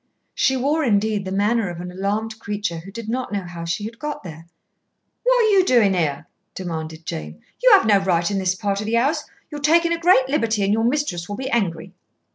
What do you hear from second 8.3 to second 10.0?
in this part of the house. You're taking a